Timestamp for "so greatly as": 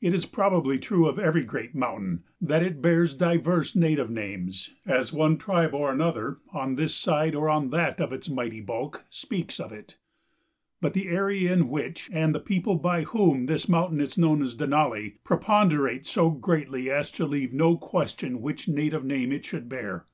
16.06-17.10